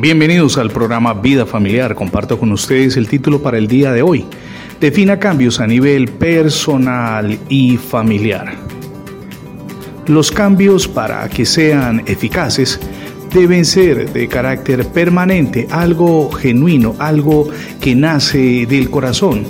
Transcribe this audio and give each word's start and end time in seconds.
Bienvenidos 0.00 0.58
al 0.58 0.70
programa 0.70 1.12
Vida 1.12 1.44
Familiar. 1.44 1.96
Comparto 1.96 2.38
con 2.38 2.52
ustedes 2.52 2.96
el 2.96 3.08
título 3.08 3.42
para 3.42 3.58
el 3.58 3.66
día 3.66 3.90
de 3.90 4.00
hoy. 4.00 4.26
Defina 4.80 5.18
cambios 5.18 5.58
a 5.58 5.66
nivel 5.66 6.06
personal 6.06 7.36
y 7.48 7.76
familiar. 7.78 8.54
Los 10.06 10.30
cambios 10.30 10.86
para 10.86 11.28
que 11.28 11.44
sean 11.44 12.04
eficaces 12.06 12.78
deben 13.34 13.64
ser 13.64 14.12
de 14.12 14.28
carácter 14.28 14.86
permanente, 14.86 15.66
algo 15.68 16.30
genuino, 16.30 16.94
algo 17.00 17.48
que 17.80 17.96
nace 17.96 18.66
del 18.66 18.90
corazón. 18.90 19.42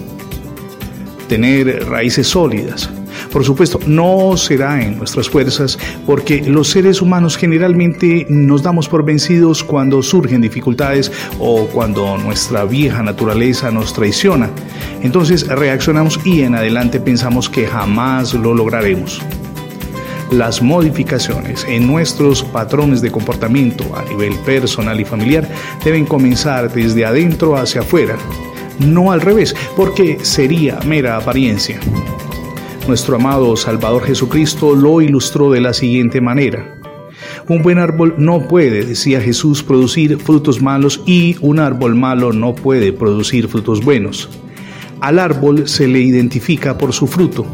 Tener 1.28 1.90
raíces 1.90 2.26
sólidas, 2.26 2.90
por 3.30 3.44
supuesto, 3.44 3.78
no 3.86 4.36
será 4.36 4.82
en 4.82 4.98
nuestras 4.98 5.28
fuerzas 5.28 5.78
porque 6.06 6.42
los 6.42 6.68
seres 6.68 7.02
humanos 7.02 7.36
generalmente 7.36 8.26
nos 8.28 8.62
damos 8.62 8.88
por 8.88 9.04
vencidos 9.04 9.62
cuando 9.62 10.02
surgen 10.02 10.40
dificultades 10.40 11.12
o 11.38 11.66
cuando 11.66 12.18
nuestra 12.18 12.64
vieja 12.64 13.02
naturaleza 13.02 13.70
nos 13.70 13.92
traiciona. 13.92 14.50
Entonces 15.02 15.46
reaccionamos 15.46 16.20
y 16.24 16.42
en 16.42 16.54
adelante 16.54 17.00
pensamos 17.00 17.48
que 17.48 17.66
jamás 17.66 18.34
lo 18.34 18.54
lograremos. 18.54 19.20
Las 20.30 20.60
modificaciones 20.60 21.64
en 21.66 21.86
nuestros 21.86 22.42
patrones 22.42 23.00
de 23.00 23.10
comportamiento 23.10 23.84
a 23.96 24.02
nivel 24.04 24.34
personal 24.40 25.00
y 25.00 25.04
familiar 25.04 25.48
deben 25.82 26.04
comenzar 26.04 26.70
desde 26.70 27.06
adentro 27.06 27.56
hacia 27.56 27.80
afuera, 27.80 28.16
no 28.78 29.10
al 29.10 29.22
revés, 29.22 29.54
porque 29.74 30.18
sería 30.22 30.80
mera 30.84 31.16
apariencia. 31.16 31.80
Nuestro 32.88 33.16
amado 33.16 33.54
Salvador 33.54 34.04
Jesucristo 34.04 34.74
lo 34.74 35.02
ilustró 35.02 35.50
de 35.50 35.60
la 35.60 35.74
siguiente 35.74 36.22
manera. 36.22 36.74
Un 37.46 37.62
buen 37.62 37.76
árbol 37.76 38.14
no 38.16 38.48
puede, 38.48 38.82
decía 38.82 39.20
Jesús, 39.20 39.62
producir 39.62 40.16
frutos 40.18 40.62
malos 40.62 41.02
y 41.04 41.36
un 41.42 41.58
árbol 41.58 41.94
malo 41.94 42.32
no 42.32 42.54
puede 42.54 42.94
producir 42.94 43.46
frutos 43.48 43.84
buenos. 43.84 44.30
Al 45.02 45.18
árbol 45.18 45.68
se 45.68 45.86
le 45.86 46.00
identifica 46.00 46.78
por 46.78 46.94
su 46.94 47.06
fruto. 47.06 47.44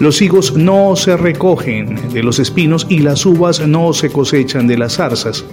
Los 0.00 0.20
higos 0.20 0.56
no 0.56 0.96
se 0.96 1.16
recogen 1.16 2.12
de 2.12 2.24
los 2.24 2.40
espinos 2.40 2.88
y 2.90 2.98
las 2.98 3.24
uvas 3.24 3.64
no 3.64 3.92
se 3.92 4.10
cosechan 4.10 4.66
de 4.66 4.78
las 4.78 4.96
zarzas. 4.96 5.44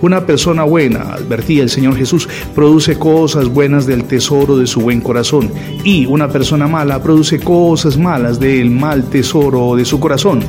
Una 0.00 0.24
persona 0.24 0.62
buena, 0.62 1.14
advertía 1.14 1.64
el 1.64 1.70
Señor 1.70 1.96
Jesús, 1.96 2.28
produce 2.54 2.98
cosas 2.98 3.48
buenas 3.48 3.84
del 3.84 4.04
tesoro 4.04 4.56
de 4.56 4.68
su 4.68 4.80
buen 4.80 5.00
corazón 5.00 5.50
y 5.82 6.06
una 6.06 6.28
persona 6.28 6.68
mala 6.68 7.02
produce 7.02 7.40
cosas 7.40 7.98
malas 7.98 8.38
del 8.38 8.70
mal 8.70 9.10
tesoro 9.10 9.74
de 9.74 9.84
su 9.84 9.98
corazón. 9.98 10.44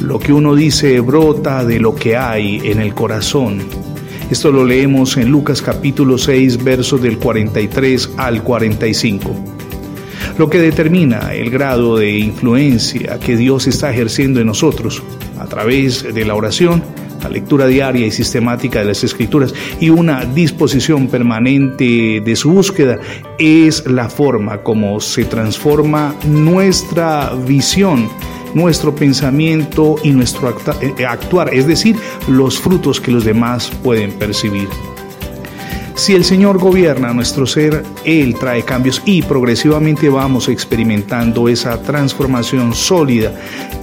Lo 0.00 0.20
que 0.20 0.32
uno 0.32 0.54
dice 0.54 1.00
brota 1.00 1.64
de 1.64 1.80
lo 1.80 1.96
que 1.96 2.16
hay 2.16 2.60
en 2.64 2.80
el 2.80 2.94
corazón. 2.94 3.62
Esto 4.30 4.52
lo 4.52 4.64
leemos 4.64 5.16
en 5.16 5.28
Lucas 5.28 5.60
capítulo 5.60 6.16
6, 6.16 6.62
versos 6.62 7.02
del 7.02 7.18
43 7.18 8.10
al 8.16 8.44
45. 8.44 9.34
Lo 10.38 10.48
que 10.48 10.60
determina 10.60 11.34
el 11.34 11.50
grado 11.50 11.96
de 11.96 12.16
influencia 12.16 13.18
que 13.18 13.36
Dios 13.36 13.66
está 13.66 13.90
ejerciendo 13.90 14.38
en 14.38 14.46
nosotros 14.46 15.02
a 15.40 15.46
través 15.46 16.14
de 16.14 16.24
la 16.24 16.36
oración 16.36 16.82
la 17.22 17.28
lectura 17.28 17.66
diaria 17.66 18.06
y 18.06 18.10
sistemática 18.10 18.80
de 18.80 18.86
las 18.86 19.04
escrituras 19.04 19.54
y 19.80 19.90
una 19.90 20.24
disposición 20.24 21.08
permanente 21.08 22.20
de 22.24 22.36
su 22.36 22.50
búsqueda 22.50 22.98
es 23.38 23.86
la 23.86 24.08
forma 24.08 24.62
como 24.62 25.00
se 25.00 25.24
transforma 25.24 26.14
nuestra 26.26 27.34
visión 27.46 28.08
nuestro 28.54 28.94
pensamiento 28.94 29.96
y 30.02 30.10
nuestro 30.10 30.56
eh, 30.80 31.06
actuar, 31.06 31.52
es 31.52 31.66
decir, 31.66 31.96
los 32.28 32.58
frutos 32.58 33.00
que 33.00 33.10
los 33.10 33.24
demás 33.24 33.70
pueden 33.82 34.10
percibir. 34.12 34.68
Si 35.98 36.14
el 36.14 36.24
Señor 36.24 36.58
gobierna 36.58 37.12
nuestro 37.12 37.44
ser, 37.44 37.82
Él 38.04 38.36
trae 38.38 38.62
cambios 38.62 39.02
y 39.04 39.20
progresivamente 39.20 40.08
vamos 40.08 40.48
experimentando 40.48 41.48
esa 41.48 41.82
transformación 41.82 42.72
sólida 42.72 43.32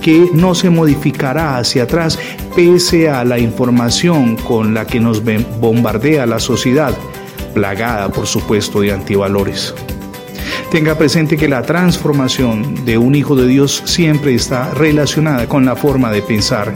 que 0.01 0.29
no 0.33 0.55
se 0.55 0.69
modificará 0.69 1.57
hacia 1.57 1.83
atrás 1.83 2.17
pese 2.55 3.09
a 3.09 3.25
la 3.25 3.37
información 3.37 4.37
con 4.37 4.73
la 4.73 4.87
que 4.87 5.01
nos 5.01 5.21
bombardea 5.59 6.25
la 6.25 6.39
sociedad, 6.39 6.95
plagada 7.53 8.07
por 8.07 8.27
supuesto 8.27 8.79
de 8.79 8.93
antivalores. 8.93 9.75
Tenga 10.71 10.97
presente 10.97 11.35
que 11.35 11.49
la 11.49 11.63
transformación 11.63 12.85
de 12.85 12.97
un 12.97 13.13
hijo 13.13 13.35
de 13.35 13.45
Dios 13.45 13.83
siempre 13.85 14.33
está 14.33 14.71
relacionada 14.71 15.49
con 15.49 15.65
la 15.65 15.75
forma 15.75 16.13
de 16.13 16.21
pensar, 16.21 16.73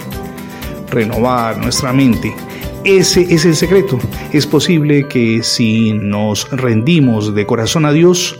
renovar 0.91 1.58
nuestra 1.59 1.94
mente 1.94 2.35
ese 2.84 3.34
es 3.34 3.45
el 3.45 3.56
secreto. 3.56 4.00
Es 4.31 4.47
posible 4.47 5.07
que 5.07 5.44
si 5.44 5.94
nos 5.94 6.50
rendimos 6.51 7.35
de 7.35 7.45
corazón 7.45 7.85
a 7.85 7.91
Dios, 7.91 8.40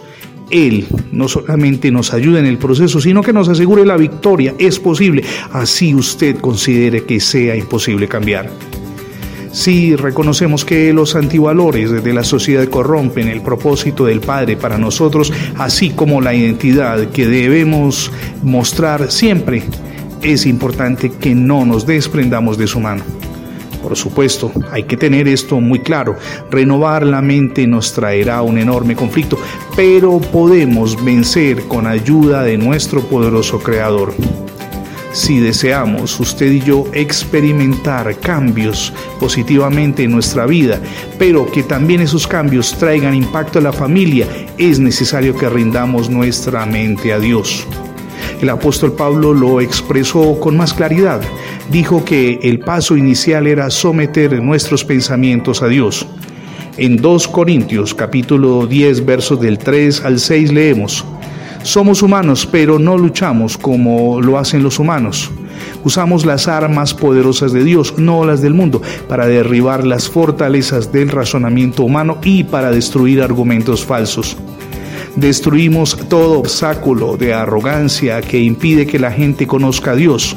Él 0.50 0.88
no 1.12 1.28
solamente 1.28 1.92
nos 1.92 2.14
ayude 2.14 2.40
en 2.40 2.46
el 2.46 2.58
proceso, 2.58 3.02
sino 3.02 3.22
que 3.22 3.34
nos 3.34 3.50
asegure 3.50 3.86
la 3.86 3.98
victoria. 3.98 4.56
Es 4.58 4.80
posible, 4.80 5.24
así 5.52 5.94
usted 5.94 6.38
considere 6.38 7.04
que 7.04 7.20
sea 7.20 7.56
imposible 7.56 8.08
cambiar. 8.08 8.50
Si 9.52 9.96
reconocemos 9.96 10.64
que 10.64 10.94
los 10.94 11.16
antivalores 11.16 12.04
de 12.04 12.14
la 12.14 12.24
sociedad 12.24 12.68
corrompen 12.68 13.28
el 13.28 13.42
propósito 13.42 14.06
del 14.06 14.22
Padre 14.22 14.58
para 14.58 14.78
nosotros, 14.78 15.34
así 15.58 15.90
como 15.90 16.22
la 16.22 16.36
identidad 16.36 17.10
que 17.10 17.28
debemos 17.28 18.12
mostrar 18.44 19.12
siempre, 19.12 19.64
es 20.22 20.46
importante 20.46 21.12
que 21.12 21.34
no 21.34 21.66
nos 21.66 21.88
desprendamos 21.88 22.58
de 22.58 22.68
su 22.68 22.80
mano. 22.80 23.19
Por 23.82 23.96
supuesto, 23.96 24.52
hay 24.72 24.84
que 24.84 24.98
tener 24.98 25.28
esto 25.28 25.60
muy 25.62 25.80
claro. 25.80 26.18
Renovar 26.52 27.06
la 27.06 27.22
mente 27.22 27.66
nos 27.66 27.94
traerá 27.94 28.42
un 28.42 28.58
enorme 28.58 28.96
conflicto, 28.96 29.38
pero 29.76 30.20
podemos 30.20 31.04
vencer 31.04 31.64
con 31.68 31.88
ayuda 31.88 32.44
de 32.44 32.58
nuestro 32.58 33.02
poderoso 33.02 33.60
Creador. 33.60 34.14
Si 35.12 35.40
deseamos 35.40 36.20
usted 36.20 36.52
y 36.52 36.60
yo 36.62 36.86
experimentar 36.94 38.20
cambios 38.20 38.94
positivamente 39.20 40.04
en 40.04 40.12
nuestra 40.12 40.46
vida, 40.46 40.80
pero 41.18 41.52
que 41.52 41.64
también 41.64 42.02
esos 42.02 42.28
cambios 42.28 42.78
traigan 42.78 43.16
impacto 43.16 43.58
a 43.58 43.64
la 43.64 43.74
familia, 43.74 44.28
es 44.58 44.80
necesario 44.80 45.36
que 45.36 45.50
rindamos 45.50 46.10
nuestra 46.10 46.66
mente 46.68 47.12
a 47.12 47.20
Dios. 47.20 47.66
El 48.42 48.50
apóstol 48.50 48.94
Pablo 48.94 49.34
lo 49.34 49.62
expresó 49.62 50.40
con 50.40 50.56
más 50.56 50.74
claridad. 50.74 51.22
Dijo 51.70 52.06
que 52.06 52.40
el 52.44 52.60
paso 52.60 52.96
inicial 52.96 53.48
era 53.48 53.70
someter 53.70 54.42
nuestros 54.42 54.86
pensamientos 54.86 55.62
a 55.62 55.68
Dios. 55.68 56.08
En 56.78 56.96
2 56.96 57.28
Corintios 57.28 57.94
capítulo 57.94 58.66
10 58.66 59.06
versos 59.06 59.42
del 59.42 59.58
3 59.58 60.06
al 60.06 60.20
6 60.20 60.54
leemos, 60.54 61.04
Somos 61.64 62.02
humanos, 62.02 62.48
pero 62.50 62.80
no 62.80 62.98
luchamos 62.98 63.58
como 63.58 64.22
lo 64.22 64.38
hacen 64.38 64.64
los 64.64 64.80
humanos. 64.80 65.30
Usamos 65.84 66.26
las 66.26 66.48
armas 66.48 66.94
poderosas 66.94 67.52
de 67.52 67.64
Dios, 67.64 67.96
no 67.98 68.26
las 68.26 68.42
del 68.42 68.54
mundo, 68.54 68.82
para 69.08 69.28
derribar 69.28 69.86
las 69.86 70.10
fortalezas 70.10 70.92
del 70.92 71.10
razonamiento 71.10 71.84
humano 71.84 72.18
y 72.24 72.46
para 72.46 72.72
destruir 72.72 73.22
argumentos 73.22 73.86
falsos. 73.86 74.38
Destruimos 75.16 75.98
todo 76.08 76.40
obstáculo 76.40 77.18
de 77.18 77.34
arrogancia 77.34 78.22
que 78.22 78.40
impide 78.40 78.86
que 78.86 79.00
la 79.00 79.12
gente 79.12 79.48
conozca 79.48 79.92
a 79.92 79.96
Dios. 79.96 80.36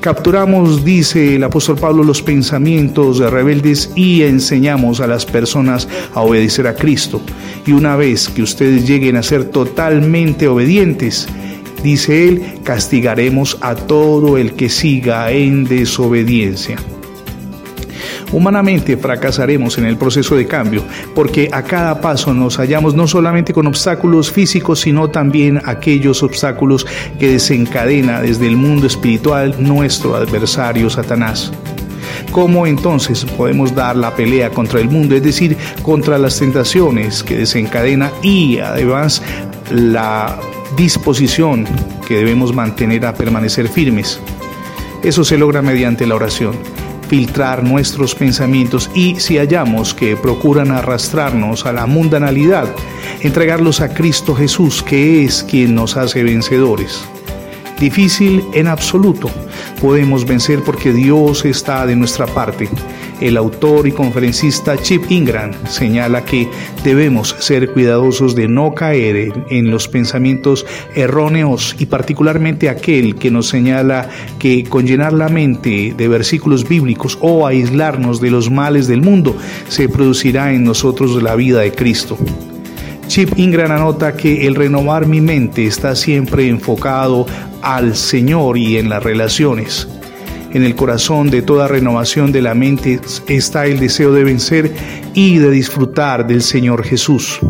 Capturamos, 0.00 0.84
dice 0.84 1.36
el 1.36 1.44
apóstol 1.44 1.78
Pablo, 1.78 2.04
los 2.04 2.22
pensamientos 2.22 3.18
rebeldes 3.18 3.90
y 3.96 4.22
enseñamos 4.22 5.00
a 5.00 5.06
las 5.06 5.24
personas 5.24 5.88
a 6.12 6.20
obedecer 6.20 6.66
a 6.66 6.74
Cristo. 6.74 7.20
Y 7.66 7.72
una 7.72 7.96
vez 7.96 8.28
que 8.28 8.42
ustedes 8.42 8.86
lleguen 8.86 9.16
a 9.16 9.22
ser 9.22 9.46
totalmente 9.46 10.46
obedientes, 10.46 11.26
dice 11.82 12.28
él, 12.28 12.42
castigaremos 12.62 13.56
a 13.62 13.74
todo 13.74 14.36
el 14.36 14.52
que 14.52 14.68
siga 14.68 15.30
en 15.32 15.64
desobediencia. 15.64 16.76
Humanamente 18.34 18.96
fracasaremos 18.96 19.78
en 19.78 19.84
el 19.84 19.96
proceso 19.96 20.34
de 20.34 20.44
cambio 20.48 20.82
porque 21.14 21.48
a 21.52 21.62
cada 21.62 22.00
paso 22.00 22.34
nos 22.34 22.56
hallamos 22.56 22.92
no 22.92 23.06
solamente 23.06 23.52
con 23.52 23.68
obstáculos 23.68 24.32
físicos, 24.32 24.80
sino 24.80 25.08
también 25.08 25.62
aquellos 25.64 26.20
obstáculos 26.24 26.84
que 27.20 27.30
desencadena 27.30 28.20
desde 28.20 28.48
el 28.48 28.56
mundo 28.56 28.88
espiritual 28.88 29.54
nuestro 29.60 30.16
adversario 30.16 30.90
Satanás. 30.90 31.52
¿Cómo 32.32 32.66
entonces 32.66 33.24
podemos 33.24 33.72
dar 33.72 33.94
la 33.94 34.16
pelea 34.16 34.50
contra 34.50 34.80
el 34.80 34.90
mundo, 34.90 35.14
es 35.14 35.22
decir, 35.22 35.56
contra 35.82 36.18
las 36.18 36.36
tentaciones 36.36 37.22
que 37.22 37.38
desencadena 37.38 38.10
y 38.20 38.58
además 38.58 39.22
la 39.70 40.36
disposición 40.76 41.68
que 42.08 42.16
debemos 42.16 42.52
mantener 42.52 43.06
a 43.06 43.14
permanecer 43.14 43.68
firmes? 43.68 44.18
Eso 45.04 45.22
se 45.22 45.38
logra 45.38 45.62
mediante 45.62 46.04
la 46.04 46.16
oración 46.16 46.56
filtrar 47.08 47.62
nuestros 47.62 48.14
pensamientos 48.14 48.90
y 48.94 49.16
si 49.20 49.38
hallamos 49.38 49.94
que 49.94 50.16
procuran 50.16 50.70
arrastrarnos 50.70 51.66
a 51.66 51.72
la 51.72 51.86
mundanalidad, 51.86 52.68
entregarlos 53.20 53.80
a 53.80 53.92
Cristo 53.94 54.34
Jesús, 54.34 54.82
que 54.82 55.24
es 55.24 55.42
quien 55.44 55.74
nos 55.74 55.96
hace 55.96 56.22
vencedores. 56.22 57.04
Difícil 57.78 58.44
en 58.52 58.68
absoluto, 58.68 59.28
podemos 59.80 60.24
vencer 60.24 60.60
porque 60.64 60.92
Dios 60.92 61.44
está 61.44 61.86
de 61.86 61.96
nuestra 61.96 62.26
parte. 62.26 62.68
El 63.20 63.36
autor 63.36 63.86
y 63.86 63.92
conferencista 63.92 64.76
Chip 64.76 65.10
Ingram 65.10 65.52
señala 65.68 66.24
que 66.24 66.48
debemos 66.82 67.36
ser 67.38 67.70
cuidadosos 67.72 68.34
de 68.34 68.48
no 68.48 68.74
caer 68.74 69.32
en, 69.48 69.70
los 69.70 69.88
pensamientos 69.88 70.66
erróneos 70.94 71.76
y 71.78 71.86
particularmente 71.86 72.68
aquel 72.68 73.14
que 73.14 73.30
nos 73.30 73.48
señala 73.48 74.08
que 74.38 74.64
con 74.64 74.86
llenar 74.86 75.12
la 75.12 75.28
mente 75.28 75.94
de 75.96 76.08
versículos 76.08 76.68
bíblicos 76.68 77.16
o 77.20 77.46
aislarnos 77.46 78.20
de 78.20 78.30
los 78.30 78.50
males 78.50 78.88
del 78.88 79.00
mundo 79.00 79.36
se 79.68 79.88
producirá 79.88 80.52
en 80.52 80.64
nosotros 80.64 81.22
la 81.22 81.36
vida 81.36 81.60
de 81.60 81.72
Cristo. 81.72 82.18
Chip 83.06 83.38
Ingram 83.38 83.70
anota 83.70 84.16
que 84.16 84.46
el 84.46 84.54
renovar 84.54 85.06
mi 85.06 85.20
mente 85.20 85.66
está 85.66 85.94
siempre 85.94 86.48
enfocado 86.48 87.26
al 87.62 87.94
Señor 87.94 88.58
y 88.58 88.78
en 88.78 88.88
las 88.88 89.02
relaciones. 89.02 89.88
En 90.54 90.62
el 90.62 90.76
corazón 90.76 91.30
de 91.30 91.42
toda 91.42 91.66
renovación 91.66 92.30
de 92.30 92.40
la 92.40 92.54
mente 92.54 93.00
está 93.26 93.66
el 93.66 93.80
deseo 93.80 94.12
de 94.12 94.22
vencer 94.22 94.72
y 95.12 95.38
de 95.38 95.50
disfrutar 95.50 96.28
del 96.28 96.42
Señor 96.42 96.84
Jesús. 96.84 97.40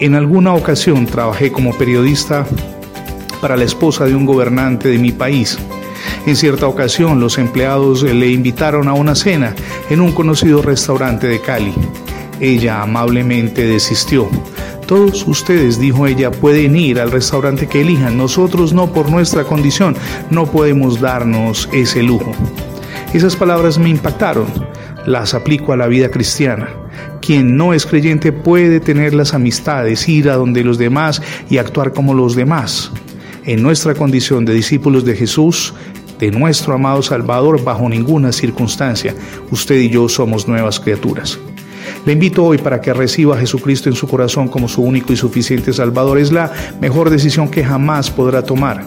En 0.00 0.14
alguna 0.14 0.54
ocasión 0.54 1.04
trabajé 1.04 1.52
como 1.52 1.76
periodista 1.76 2.46
para 3.42 3.58
la 3.58 3.64
esposa 3.64 4.06
de 4.06 4.14
un 4.14 4.24
gobernante 4.24 4.88
de 4.88 4.96
mi 4.96 5.12
país. 5.12 5.58
En 6.26 6.36
cierta 6.36 6.66
ocasión 6.66 7.20
los 7.20 7.36
empleados 7.36 8.02
le 8.02 8.30
invitaron 8.30 8.88
a 8.88 8.94
una 8.94 9.14
cena 9.14 9.54
en 9.90 10.00
un 10.00 10.12
conocido 10.12 10.62
restaurante 10.62 11.26
de 11.26 11.42
Cali. 11.42 11.74
Ella 12.40 12.80
amablemente 12.80 13.66
desistió. 13.66 14.30
Todos 14.86 15.26
ustedes, 15.26 15.78
dijo 15.78 16.06
ella, 16.06 16.30
pueden 16.30 16.76
ir 16.76 17.00
al 17.00 17.10
restaurante 17.10 17.66
que 17.66 17.80
elijan. 17.80 18.18
Nosotros 18.18 18.74
no 18.74 18.92
por 18.92 19.10
nuestra 19.10 19.44
condición, 19.44 19.96
no 20.30 20.46
podemos 20.46 21.00
darnos 21.00 21.68
ese 21.72 22.02
lujo. 22.02 22.32
Esas 23.14 23.34
palabras 23.34 23.78
me 23.78 23.88
impactaron. 23.88 24.46
Las 25.06 25.32
aplico 25.32 25.72
a 25.72 25.76
la 25.76 25.86
vida 25.86 26.10
cristiana. 26.10 26.68
Quien 27.22 27.56
no 27.56 27.72
es 27.72 27.86
creyente 27.86 28.32
puede 28.32 28.80
tener 28.80 29.14
las 29.14 29.32
amistades, 29.32 30.08
ir 30.08 30.28
a 30.28 30.34
donde 30.34 30.64
los 30.64 30.76
demás 30.76 31.22
y 31.48 31.56
actuar 31.56 31.92
como 31.92 32.12
los 32.12 32.34
demás. 32.34 32.90
En 33.46 33.62
nuestra 33.62 33.94
condición 33.94 34.44
de 34.44 34.52
discípulos 34.52 35.04
de 35.04 35.16
Jesús, 35.16 35.72
de 36.18 36.30
nuestro 36.30 36.74
amado 36.74 37.02
Salvador, 37.02 37.62
bajo 37.64 37.88
ninguna 37.88 38.32
circunstancia, 38.32 39.14
usted 39.50 39.76
y 39.76 39.88
yo 39.88 40.08
somos 40.08 40.46
nuevas 40.46 40.78
criaturas. 40.80 41.38
Le 42.06 42.12
invito 42.12 42.44
hoy 42.44 42.58
para 42.58 42.82
que 42.82 42.92
reciba 42.92 43.34
a 43.34 43.38
Jesucristo 43.38 43.88
en 43.88 43.94
su 43.94 44.06
corazón 44.06 44.48
como 44.48 44.68
su 44.68 44.82
único 44.82 45.12
y 45.12 45.16
suficiente 45.16 45.72
Salvador. 45.72 46.18
Es 46.18 46.32
la 46.32 46.52
mejor 46.80 47.08
decisión 47.08 47.48
que 47.48 47.64
jamás 47.64 48.10
podrá 48.10 48.42
tomar. 48.42 48.84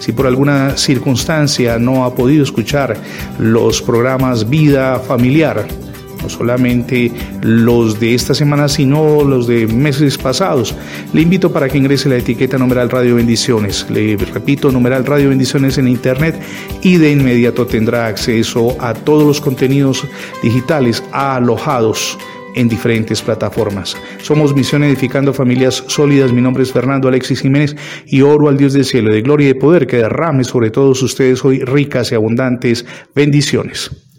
Si 0.00 0.12
por 0.12 0.26
alguna 0.26 0.76
circunstancia 0.76 1.78
no 1.78 2.04
ha 2.04 2.14
podido 2.14 2.42
escuchar 2.42 2.96
los 3.38 3.80
programas 3.80 4.48
Vida 4.50 4.98
Familiar, 4.98 5.64
no 6.20 6.28
solamente 6.28 7.12
los 7.40 8.00
de 8.00 8.14
esta 8.14 8.34
semana, 8.34 8.68
sino 8.68 9.22
los 9.22 9.46
de 9.46 9.68
meses 9.68 10.18
pasados. 10.18 10.74
Le 11.12 11.22
invito 11.22 11.52
para 11.52 11.68
que 11.68 11.78
ingrese 11.78 12.08
la 12.08 12.16
etiqueta 12.16 12.58
numeral 12.58 12.90
Radio 12.90 13.14
Bendiciones. 13.14 13.86
Le 13.90 14.16
repito, 14.16 14.72
numeral 14.72 15.06
Radio 15.06 15.28
Bendiciones 15.28 15.78
en 15.78 15.86
Internet 15.86 16.40
y 16.82 16.96
de 16.96 17.12
inmediato 17.12 17.66
tendrá 17.66 18.08
acceso 18.08 18.76
a 18.80 18.92
todos 18.92 19.24
los 19.24 19.40
contenidos 19.40 20.04
digitales 20.42 21.04
alojados 21.12 22.18
en 22.56 22.68
diferentes 22.68 23.22
plataformas. 23.22 23.96
Somos 24.20 24.54
Misión 24.54 24.82
Edificando 24.82 25.32
Familias 25.32 25.84
Sólidas. 25.86 26.32
Mi 26.32 26.40
nombre 26.40 26.64
es 26.64 26.72
Fernando 26.72 27.06
Alexis 27.06 27.40
Jiménez 27.40 27.76
y 28.06 28.22
oro 28.22 28.48
al 28.48 28.56
Dios 28.56 28.72
del 28.72 28.84
cielo 28.84 29.12
de 29.12 29.22
gloria 29.22 29.50
y 29.50 29.52
de 29.52 29.60
poder 29.60 29.86
que 29.86 29.98
derrame 29.98 30.42
sobre 30.42 30.70
todos 30.70 31.02
ustedes 31.02 31.44
hoy 31.44 31.60
ricas 31.60 32.10
y 32.10 32.16
abundantes 32.16 32.84
bendiciones. 33.14 34.05